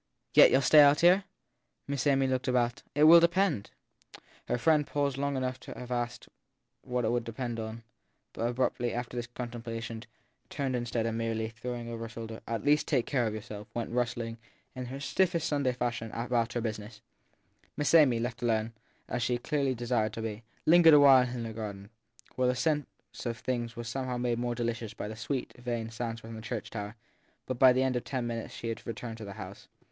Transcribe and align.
Yet 0.33 0.49
you 0.49 0.57
ll 0.57 0.61
stay 0.63 0.79
out 0.79 1.01
here? 1.01 1.25
Miss 1.87 2.07
Amy 2.07 2.25
looked 2.25 2.47
about. 2.47 2.81
It 2.95 3.03
will 3.03 3.19
depend! 3.19 3.69
Her 4.47 4.57
friend 4.57 4.87
paused 4.87 5.15
long 5.19 5.37
enough 5.37 5.59
to 5.59 5.77
have 5.77 5.91
asked 5.91 6.27
what 6.81 7.05
it 7.05 7.11
would 7.11 7.23
depend 7.23 7.59
on, 7.59 7.83
but 8.33 8.47
abruptly, 8.49 8.95
after 8.95 9.15
this 9.15 9.27
contemplation, 9.27 10.01
turned 10.49 10.75
instead 10.75 11.05
and, 11.05 11.19
merely 11.19 11.49
throwing 11.49 11.87
over 11.87 12.05
her 12.05 12.09
shoulder 12.09 12.37
an 12.37 12.41
At 12.55 12.65
least 12.65 12.87
266 12.87 12.87
THE 12.87 12.97
THIRD 12.97 12.97
PERSON 12.97 12.97
take 12.97 13.05
care 13.05 13.27
of 13.27 13.33
yourself! 13.35 13.67
went 13.75 13.95
rustling, 13.95 14.37
in 14.73 14.85
her 14.87 14.99
stiffest 14.99 15.47
Sunday 15.47 15.71
fashion, 15.73 16.09
about 16.13 16.53
her 16.53 16.61
business. 16.61 17.01
Miss 17.77 17.93
Amy, 17.93 18.19
left 18.19 18.41
alone, 18.41 18.73
as 19.07 19.21
she 19.21 19.37
clearly 19.37 19.75
desired 19.75 20.13
to 20.13 20.23
be, 20.23 20.41
lingered 20.65 20.95
awhile 20.95 21.29
in 21.29 21.43
the 21.43 21.53
garden, 21.53 21.91
where 22.35 22.47
the 22.47 22.55
sense 22.55 22.87
of 23.23 23.37
things 23.37 23.75
was 23.75 23.87
somehow 23.87 24.17
made 24.17 24.31
still 24.37 24.41
more 24.41 24.55
delicious 24.55 24.95
by 24.95 25.07
the 25.07 25.15
sweet, 25.15 25.53
vain 25.59 25.91
sounds 25.91 26.21
from 26.21 26.33
the 26.33 26.41
church 26.41 26.71
tower; 26.71 26.95
but 27.45 27.59
by 27.59 27.71
the 27.71 27.83
end 27.83 27.95
of 27.95 28.03
ten 28.03 28.25
minutes 28.25 28.55
she 28.55 28.69
had 28.69 28.83
returned 28.87 29.19
to 29.19 29.25
the 29.25 29.33
house. 29.33 29.67